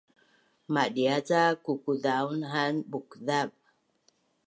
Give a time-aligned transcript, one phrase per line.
[0.73, 3.49] Madia’ ca kukuzaun an bukzav